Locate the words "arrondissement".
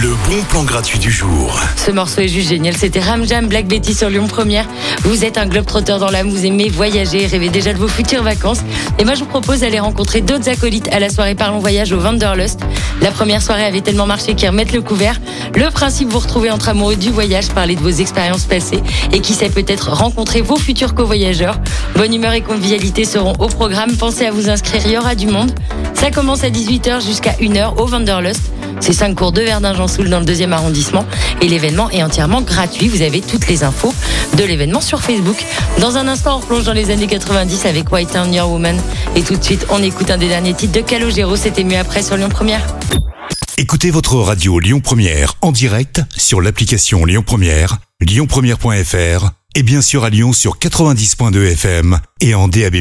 30.52-31.06